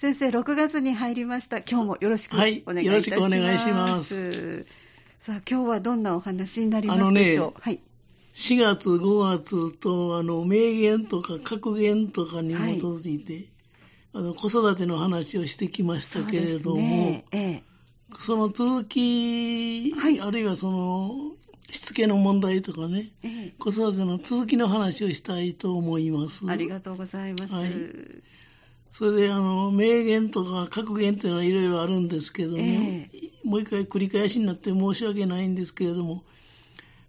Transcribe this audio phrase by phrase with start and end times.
[0.00, 1.58] 先生、6月に入りました。
[1.58, 2.74] 今日もよろしくお願いします。
[2.74, 4.64] はい、よろしくお願いします。
[5.18, 7.46] さあ、今日はどんなお話になりますでしょう？
[7.48, 7.80] あのね、はい。
[8.32, 13.48] 4月、5月と、あの、名言とか格言とかに基づいて、はい、
[14.14, 17.62] あの、子育ての話をしてきましたけれども、ねええ、
[18.18, 21.32] その続き、はい、あるいはその、
[21.70, 26.46] しつけの問題とかね、ええ、子育ての続きの話をしたいと思います。
[26.48, 27.54] ありがとうございます。
[27.54, 27.70] はい、
[28.92, 36.24] それで、あの、名言とか格言っていうのはいろいろあるんですけども、えー、もう一回繰り返しになって申し訳ないんですけれども、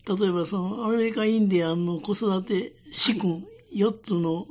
[0.08, 3.38] 例えばそのアメリカインディアンの子育て主君、は
[3.72, 4.48] い、4つの、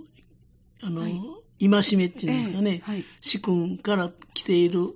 [0.83, 1.13] あの、はい、
[1.59, 4.95] 戒めっていうんですかね、えーはい、主君から来ている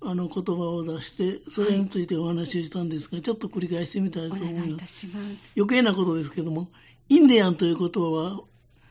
[0.00, 5.06] あの言葉を出して、それについてお話をしたんですが、ちょっと繰り返してみたいと思います。
[5.06, 5.52] ます。
[5.56, 6.68] 余計なことですけども、
[7.08, 8.40] インディアンという言葉は、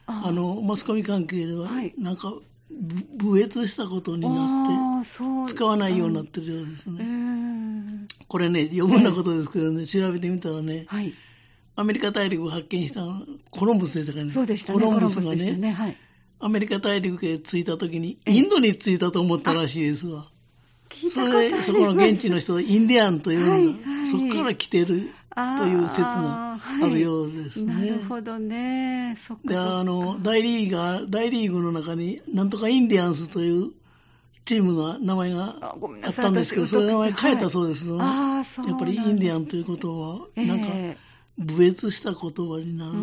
[0.05, 2.34] あのマスコミ関係では、なんか
[2.70, 8.08] 部越したことになって、使わないようになってるようですね。
[8.28, 11.14] これね、余分なことですけどね、調べてみたらね、はい、
[11.75, 13.02] アメリカ大陸を発見した
[13.52, 14.30] コロンブスでしたかね。
[14.30, 14.80] そうでしたね。
[14.80, 15.97] コロンブスがね、ねはい、
[16.39, 20.25] アメリカ大陸へ着いた時に、インドに着いたと思ったらしいですわ。
[20.91, 27.73] それで、そこの現地の人、インディアンというのが、はいはい、そこから来てるという説があるようですね。
[27.73, 29.16] はい、なるほどね。
[29.17, 33.72] そっかで、あの、大リーガー、大リーグの中に、なんとかインディアンスという
[34.45, 42.97] チームが、名前があったんですけど、それ名前変えたそうです、ね、ああ、そうやっぱりインディアンということは、なんか、えー侮蔑した言葉になると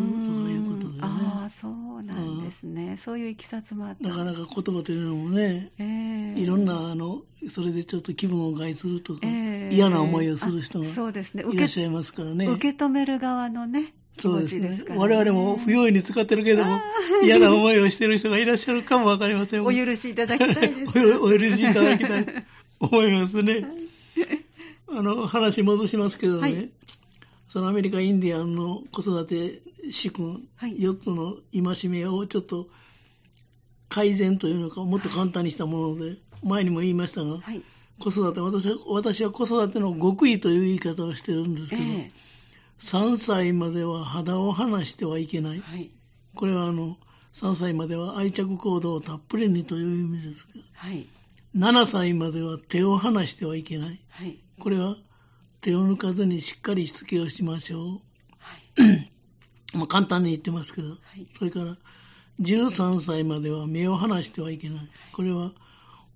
[0.45, 0.99] かいうことでね。
[1.01, 2.95] ああ、そうなんですね。
[2.95, 4.07] そういういきさつもあった。
[4.07, 9.31] なかなか言葉というのもね、えー、いろんな、あの、それでちょっと気分を害するとか、えー、
[9.71, 12.45] 嫌な思いをする人がいらっしゃいますからね。
[12.45, 14.83] 受け止める側のね、そうですね。
[14.95, 16.79] 我々も不用意に使ってるけども、
[17.23, 19.65] 嫌な思いをしてる人がいらっしゃるかもわかりません。
[19.65, 21.17] お許しいただきたいです。
[21.17, 22.31] お許しいただきたいと
[22.79, 23.65] 思いますね。
[24.89, 26.39] あの、話戻しますけどね。
[26.41, 26.69] はい
[27.51, 29.61] そのアメリカインディアンの子育て
[29.91, 32.69] 主君、はい、4つの戒めをちょっと
[33.89, 36.15] 改善というのか、もっと簡単にしたもので、
[36.45, 37.61] 前にも言いましたが、はい、
[37.99, 42.11] 子育て私は、私は子育ての極意という言い方をしてるんですけど、えー、
[42.79, 45.59] 3歳までは肌を離してはいけない。
[45.59, 45.91] はい、
[46.35, 46.97] これはあの、
[47.33, 51.07] 3歳までは愛着行動をたっぷりにという意味ですけど、はい、
[51.55, 53.99] 7歳までは手を離してはいけない。
[54.09, 54.97] はい、これは
[55.61, 57.89] 手を抜かずにしっかりしつけをしましょう。
[58.39, 59.09] はい、
[59.77, 61.77] まあ簡単に言ってますけど、はい、それから
[62.39, 64.89] 13歳までは目を離してはいけない。
[65.13, 65.51] これは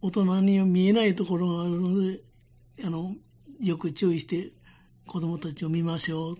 [0.06, 2.20] 大人には見えないところがあるので、
[2.84, 3.16] あの、
[3.62, 4.52] よく注意して
[5.08, 6.38] 子供たちを見ましょう。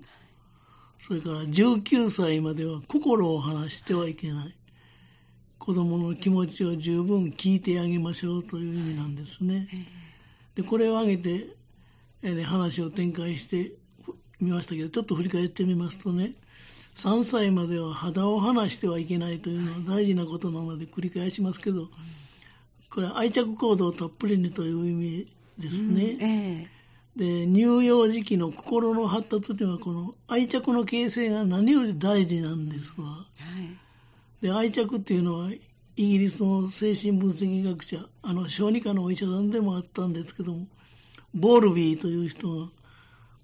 [1.00, 4.56] それから19歳までは心を離してはいけない。
[5.58, 9.68] 子供の気持ちを十分聞いてあげましょうという意味なんですね。
[10.56, 11.56] で、これを挙げて
[12.26, 13.74] え、話を展開して
[14.40, 16.34] みましたけど、ちょっと振り返ってみますとね、
[16.96, 21.90] 3歳までは肌を離してはいけないというのは大事なことなので繰り返しますけど、
[22.90, 25.28] これは愛着行動たっぷりにという意味
[25.60, 26.04] ですね。
[26.04, 33.08] うんえー、で、乳幼児期の心の発達にはこの愛着の形成が何より大事なんですわ。
[33.08, 33.24] は
[34.42, 35.52] い、で、愛着っていうのは
[35.98, 40.68] イギリスの精神分析学者、あの小児科のお医者さんでもあったんですけども、
[41.34, 42.70] ボールビーという人が、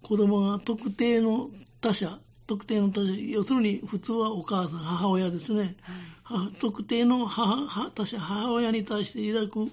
[0.02, 2.20] 子供が特定の他者、
[2.52, 2.92] 特定の
[3.30, 5.78] 要するに普通はお母さん、母親ですね。
[6.24, 9.72] はい、特定の母他者、母親に対して抱く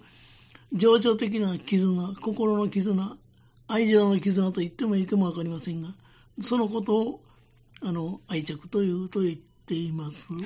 [0.72, 3.17] 情緒的な絆、心の絆、
[3.67, 5.88] 愛情の絆と言ってもいいかもわかりませんが、
[6.41, 7.25] そのことを、
[7.83, 9.37] あの、愛着というと言っ
[9.67, 10.33] ています。
[10.33, 10.41] は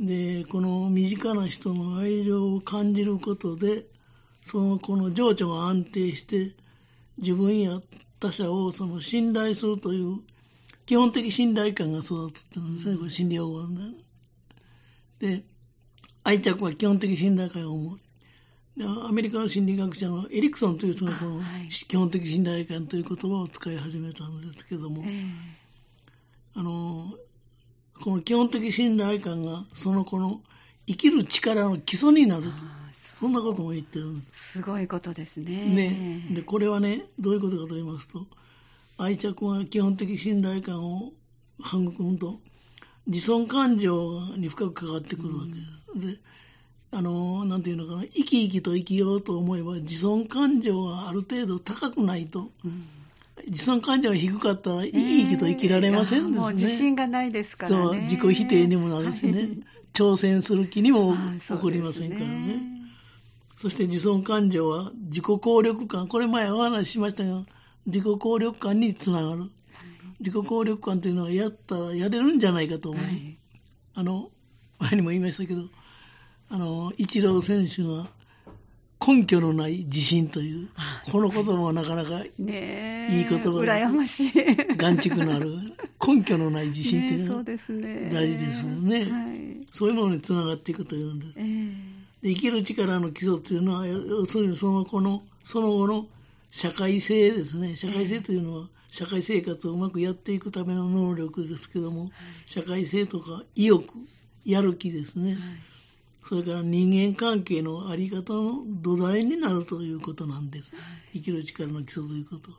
[0.00, 3.84] い、で、この身近な人の愛情を感じることで、
[4.42, 6.50] そのこの情緒が安定して
[7.18, 7.80] 自分や
[8.18, 10.18] 他者をその信頼するという
[10.86, 13.60] 基本的信頼感が育つっていうんですね、これ心理用語
[15.18, 15.36] で。
[15.36, 15.44] で、
[16.24, 18.06] 愛着は基本的信頼感を持つ。
[19.08, 21.40] アメリカの心理学者のエリクソンという人がこの
[21.70, 25.02] 基本的信頼感という言葉を使い始めたんですけども、
[26.54, 27.12] あの、
[28.02, 30.42] この基本的信頼感がその子の
[30.86, 32.50] 生きる力の基礎になると。
[33.18, 34.52] そんなことも言ってるんです。
[34.58, 35.64] すごいことですね。
[35.74, 36.34] ね。
[36.34, 38.26] で、これはね、どういうことかと言いますと、
[38.98, 41.12] 愛着は基本的信頼感を
[41.60, 42.40] 育むと、
[43.06, 45.62] 自尊感情に深く関わってくるわけです。
[45.94, 46.18] うん、で、
[46.92, 52.84] あの、なんていうのかな、生き生きと生きようと思えば、自尊感情がある程度高くないと、うん、
[53.46, 56.38] 自尊感情が低かったら、生き生きと生きられませんですね。
[56.38, 57.82] もう自信がないですからね。
[57.84, 62.76] そう、自己否定にもなるしね、はい、挑戦する気にも起こりまね。
[63.56, 67.44] そして自尊感情は自己効力感、これ前お話ししましたが、
[67.86, 69.50] 自己効力感につながる。
[70.20, 73.04] 自己効力感というのはやったらやれるんじゃないかと思う。
[73.04, 73.38] はい、
[73.94, 74.30] あの、
[74.78, 75.62] 前にも言いましたけど、
[76.48, 78.08] あの、イチロー選手が
[79.06, 80.68] 根拠のない自信という、
[81.12, 84.32] この言葉もなかなかいい言葉で、羨ましい。
[84.32, 85.56] 眼蓄のある
[86.04, 89.04] 根拠のない自信っていうのは大事ですよね。
[89.04, 91.32] はい、そういうものにつながっていくというんです。
[91.36, 91.74] えー、
[92.22, 96.06] で生きる力の基礎というのは、要するにその子の、その後の
[96.50, 97.76] 社会性ですね。
[97.76, 102.10] 社会性というのは、社会生活をうまくやっていくための能力ですけども、はい、
[102.46, 103.92] 社会性とか意欲、
[104.44, 105.32] やる気ですね。
[105.32, 105.38] はい
[106.28, 110.72] それから人間関係のあり方の土台になるということなんです。
[111.12, 112.50] 生きる力の基礎ということ。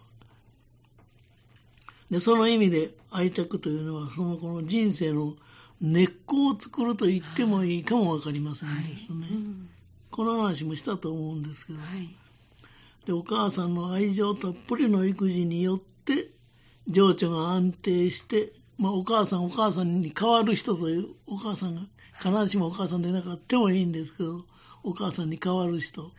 [2.09, 5.35] で、その意味で愛着というのは、そのこの人生の
[5.81, 9.25] 根っこを作ると言ってもいいかもわかりませんですね。
[9.25, 9.69] はいうん、
[10.11, 12.09] この話もしたと思うんですけど、はい、
[13.07, 16.27] で、お母さんの愛情たっぷりの育児によって、
[16.89, 21.81] 情緒が安定して、まあ、お母さんお母さんに変わる人というお母さんが
[22.19, 24.43] 必ずしもお母さんでなかったもいいんですけど、
[24.83, 26.11] お母さんに変わる人。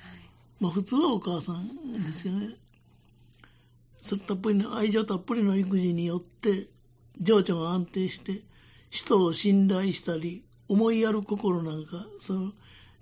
[0.61, 2.56] まあ普通はお母さんですよね。
[4.00, 6.69] そたっぷりの、愛情たっぷりの育児によって、
[7.20, 8.40] 情緒が安定して、
[8.88, 12.52] 人を信頼したり、思いやる心なんか、その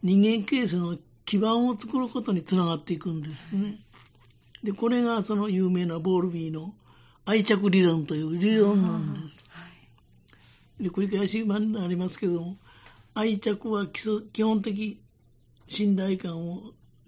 [0.02, 3.78] 人間形成の基盤を作ることにつながっていくんですね。
[4.62, 6.72] で、これがその有名なボールビーの
[7.24, 9.44] 愛着理論という理論なんです。
[10.80, 12.56] で繰り返しになりますけども、
[13.14, 15.02] 愛着は基本的
[15.66, 16.62] 信頼感を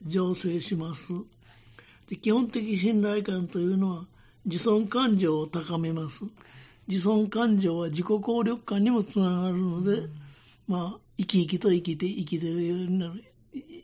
[0.05, 1.13] 醸成します。
[2.09, 4.05] で基本的信頼感というのは
[4.45, 6.25] 自尊感情を高めます。
[6.89, 10.11] 自尊感情は自己効力感にもつながるので、うん、
[10.67, 13.23] まあ、生き生きと生きて生きてるようになる。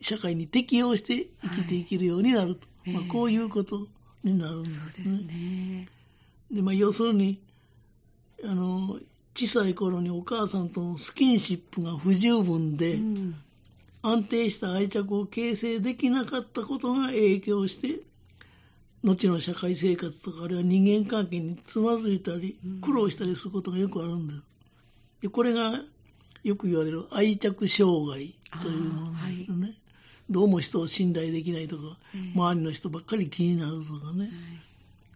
[0.00, 2.68] 社会に適応して生きていけるようになると。
[2.84, 3.86] はい、まあ、こういうこと
[4.22, 4.90] になるんですね。
[4.92, 5.88] そうですね。
[6.50, 7.40] で、まあ、要するに、
[8.44, 8.98] あの、
[9.34, 13.34] 小さい頃にお母さんとのスキンシップが不十分で、うん、
[14.02, 18.00] 安定した愛着を形成できなかったことが影響して、
[19.02, 24.44] 後の社会生活とかあるいは人間関係につまずいたり、苦労したりすることがよくあるんです。
[25.22, 25.72] でこれが
[26.42, 29.53] よく言われる愛着障害というものですね。
[30.26, 31.82] はい、どうも人を信頼できないとか、
[32.34, 34.30] 周りの人ばっかり気になるとかね、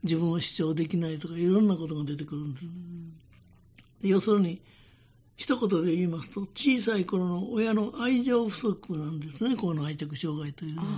[0.03, 2.67] 自分を主張できないとか、いろんなことが出てくるんです。
[4.09, 4.61] 要するに、
[5.37, 10.95] 一言で言いますと、小さい頃の親の愛情不足なんですね、この愛着障害というのは、ね。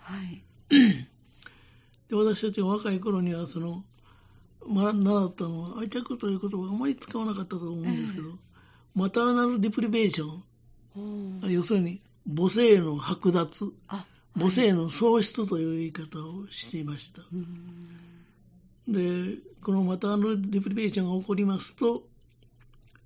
[0.00, 0.42] はい、
[2.08, 3.84] で私たちが若い頃には、その、
[4.66, 8.36] ま、習ったのは、愛着という言葉をあまり使わなかったと思うんですけど、えー、
[8.94, 10.26] マターナルディプリベーショ
[11.46, 13.72] ン、要するに母性の剥奪、
[14.38, 17.22] 母性の喪失という言い方をしていました。
[18.88, 22.02] で、このマターナルディプリベーションが起こりますと、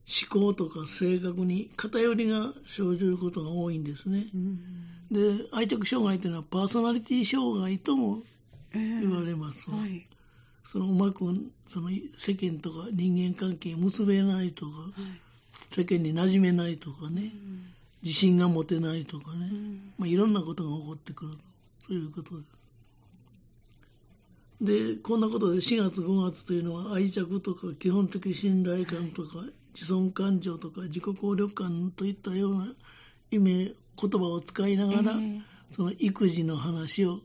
[0.07, 4.25] 思考とか性格に偏りが生じることが多いんですね。
[4.35, 4.59] うん、
[5.11, 8.23] で、愛着障害というのはパーソナリティ障害とも
[8.73, 9.67] 言われます。
[9.69, 10.07] えーはい、
[10.63, 11.25] そのうまく
[11.67, 17.65] その世間とか人間関係結べないとか、はい、世間に馴染めないとかね、うん、
[18.07, 21.33] 自信が持てないとかね、うん、まあ、いろんなことが起こってくる
[21.89, 22.43] ということで。
[24.61, 24.95] す。
[24.95, 32.73] で、こんなことで4月5月というのは愛着とか基本的信頼感とか自尊感情とか自己効力感といったような
[33.33, 35.43] 意味、言葉を使いながら、えー、
[35.73, 37.19] その育児の話を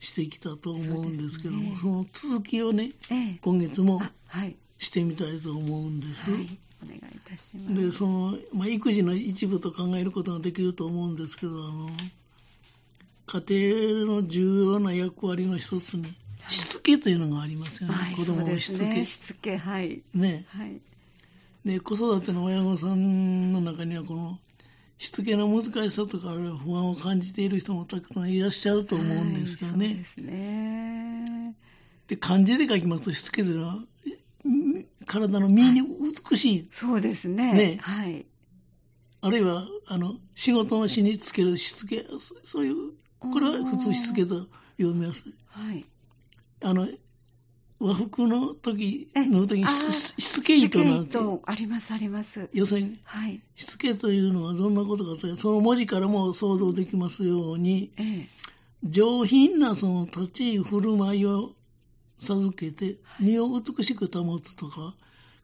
[0.00, 4.02] してきたと思うんですけども、はいそね、その続きをね、えー、今月も
[4.78, 6.28] してみたいと思うんです。
[6.28, 6.58] はい。
[6.84, 7.07] お願。
[7.74, 11.90] で、その、まあ、育児の一部と考えることができると思うんですけど、あの、
[13.26, 16.06] 家庭の重要な役割の一つに、
[16.48, 17.94] しつけというのがありますよね。
[17.94, 18.84] はい、子供のしつけ。
[18.86, 20.00] ね、しつけ、はい。
[20.14, 20.46] ね。
[20.48, 20.80] はい。
[21.64, 24.38] で、子育ての親御さんの中には、この、
[24.96, 29.86] しつけの難しさとか、不安を感じている人もたくさんいらっしゃると思うんですよね。
[29.86, 31.54] はい、そうですね。
[32.08, 33.78] で、漢字で書きますと、しつけというのは、
[35.06, 37.52] 体の身に美しい、はい、そうですね。
[37.52, 37.78] ね。
[37.80, 38.26] はい。
[39.20, 42.04] あるいは、あの、仕事のしにつけるしつけ、
[42.44, 44.46] そういう、これは普通しつけと
[44.78, 45.24] 読みます。
[45.48, 45.84] はい。
[46.62, 46.88] あの、
[47.80, 51.18] 和服の時、の時にしつけ糸なんて。
[51.44, 52.48] あります、あります。
[52.52, 58.28] 要するに、はい、しつけというのはどんなことかというと、その文字からも想像できますように、ええ、
[58.84, 61.52] 上品なその立ち居振る舞いを
[62.18, 64.94] 授けて、身を美しく保つとか、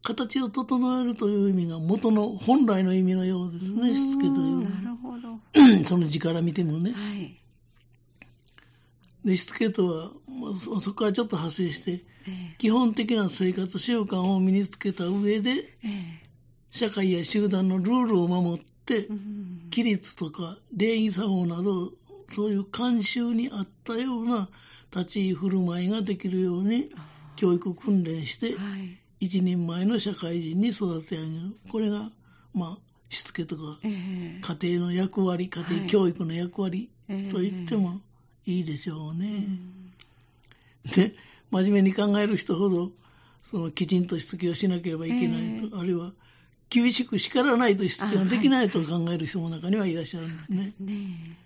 [0.02, 4.64] 形を整えるという意味が元の本来の意味のようですね、しつけという。
[4.82, 5.40] なるほど。
[5.88, 6.92] その字から見てもね。
[6.92, 7.40] はい。
[9.24, 10.10] でしつけとは
[10.54, 15.90] そそこからちょっと派生して、えー、基本的な生活習慣を身につけた上で、えー、
[16.70, 19.08] 社会や集団のルールを守って、
[19.70, 21.92] 規律とか礼儀作法など
[22.34, 24.50] そういう慣習に合ったような
[24.94, 26.88] 立ち居振る舞いができるように
[27.34, 31.56] 教育訓練して、はい、一人前の社会人に育て上げる。
[31.70, 32.10] これが
[32.54, 38.00] まあしつけとか、えー、家庭の役割家庭教育の役割、はい、と言っても
[38.46, 39.46] いいでしょうね。
[40.94, 41.12] で、
[41.50, 42.92] 真面目に考える人ほど、
[43.42, 46.12] そのきちんとしつけをしなければいけないと、えー、あるいは
[46.70, 51.36] 厳しく叱らないとしつけができないと考える人も中にはいらっしゃるんですね。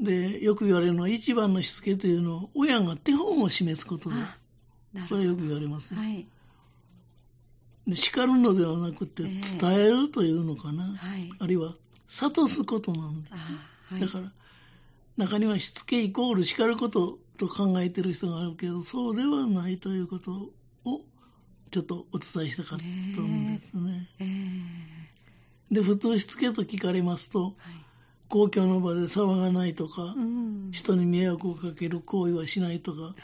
[0.00, 4.16] で、ね、よく言われるのは、一番のしつけというのは、親が手本を示すことだ。
[5.08, 6.26] それはよく言われます、はい、
[7.86, 9.32] で叱るのではなくて、伝
[9.72, 11.74] えるというのかな、えーはい、あるいは
[12.08, 14.32] 諭すことなんです、はい、だから、
[15.16, 20.50] 中にはしつけイコール叱ることと考えてる人があるけど、そうではないということ
[20.84, 21.02] を
[21.70, 24.08] ちょっとお伝えしたかったんですね。
[24.18, 27.54] えー、で、普通しつけと聞かれますと、はい、
[28.30, 33.14] 公共の場で騒がないとか、うん、人に迷惑をかける行為はしないとか、はい、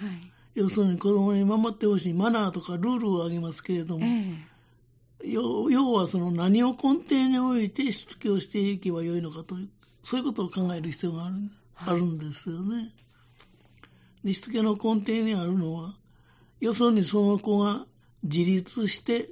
[0.56, 9.68] 要するに子供に守ってほしいマナーとかルールを挙げますけれども、えー、要はその何を根底においてしつけをしていけばよいのかという、
[10.02, 11.56] そういうことを考える必要があるんです。
[11.76, 12.92] あるんですよね。
[14.25, 15.94] でしつけの根底にあるのは、
[16.60, 17.86] よそにその子が
[18.25, 19.28] 自立して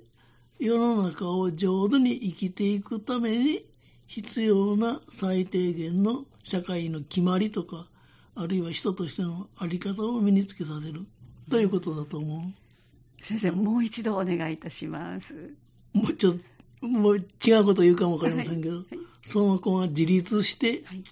[0.61, 3.66] 世の中を上手に生きていくために
[4.07, 7.87] 必要な最低限の社会の決まりとか、
[8.35, 11.07] あるいは人としての在り方を身につけさせる。
[11.51, 13.23] ということだと思う。
[13.23, 15.55] 先生、もう一度お願いいたします。
[15.93, 16.35] もうちょっ
[16.81, 18.85] と、もう違うこと言うかもわかりませんけど、はい。
[18.97, 21.05] はい、その子が自立して、はい。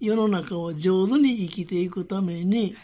[0.00, 2.76] 世の中を上手に生きていくために、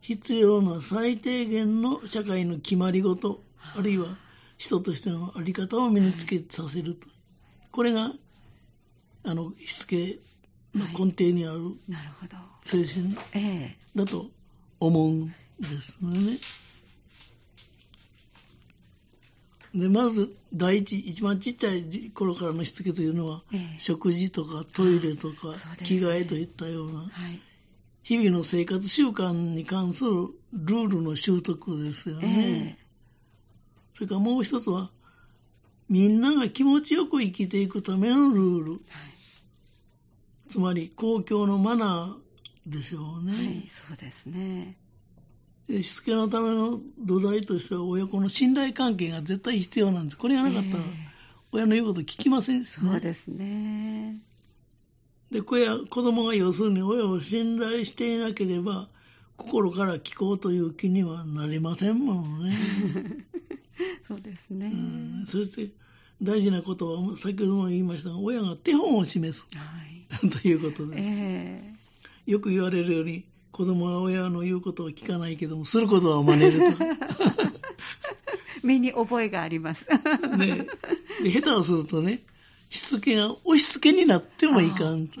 [0.00, 3.42] 必要な最低限の社会の決まり事、
[3.74, 3.80] あ。
[3.80, 4.16] るいは
[4.58, 7.08] 人としての在り方を身につけさせると。
[7.70, 8.12] これが、
[9.28, 10.18] あの、しつけ
[10.74, 11.76] の根底にある
[12.62, 13.14] 精神
[13.94, 14.30] だと
[14.80, 15.34] 思うんで
[15.80, 16.38] すよね。
[19.74, 25.52] で、まず、第一、一番ちっちゃい頃からのしつけというのは、ええ、食事とかトイレとか、
[25.84, 27.38] 着替えといったような、はい、
[28.02, 32.78] 日々の生活習慣に関するルールの習得ですよね。
[32.80, 32.84] え、
[33.92, 34.90] それからもう一つは、
[35.90, 38.72] みんなが気持ちよく生きていくためのルール。
[38.72, 38.80] はい、
[40.48, 43.32] つまり、公共のマナーでしょうね。
[43.32, 44.76] はい、そうですね。
[45.68, 50.16] しつけのための土台としては親子の信頼関係が絶対必要なんです。
[50.16, 50.82] これがなかったら、
[51.52, 54.16] 親の言うこと聞きません、ね、そうですね。
[55.30, 58.88] で、子や子供が要するに親を信頼していなければ、
[59.36, 63.26] 心から聞こうという気にはなりませんもんね。
[64.08, 64.72] そうですね。
[64.72, 65.72] うん、そして
[66.22, 69.97] 大事なことは、先ほども言いましたが、親が手本を示す、はい、
[70.42, 72.30] ということです、えー。
[72.30, 76.84] よく言われるように、子供は親の言うことを聞かないけども、することは真似ると。
[78.62, 79.88] 身に覚えがあります。
[80.36, 80.66] ね
[81.22, 82.22] で、下手をするとね、
[82.70, 85.20] しつけが押し付けになってもいかんと。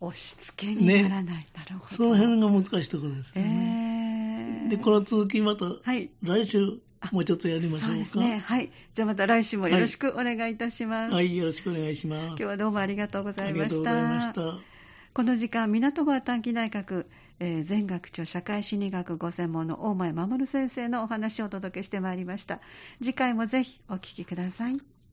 [0.00, 1.36] 押し付けにならない。
[1.36, 1.96] ね、なるほど。
[1.96, 4.64] その辺が難しいところですね。
[4.64, 6.78] えー、で、この続きまた、はい、来週、
[7.12, 7.88] もうちょっとやりましょうか。
[7.88, 8.38] そうですね。
[8.38, 8.70] はい。
[8.94, 11.12] じゃあまた来週もよろしくお願いいたします。
[11.12, 12.26] はい、はい、よろしくお願いします。
[12.28, 13.62] 今日はどうもありがとうございました。
[13.62, 14.74] ありがとうございました。
[15.12, 17.06] この時間、港川短期大学
[17.40, 22.60] えー、全学長社会心理学ご専門の大前守先生のお話をお届けしてまいりました
[23.00, 24.93] 次回もぜひお聞きください